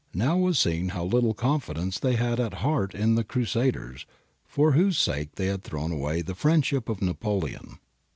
[0.15, 4.07] Now was seen how little confidence they had at heart in the' crusaders'
[4.55, 7.77] for whose sake they had thrown away the friendship of Napoleon.